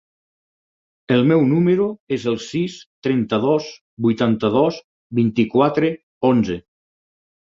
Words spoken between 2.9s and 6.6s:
trenta-dos, vuitanta-dos, vint-i-quatre, onze.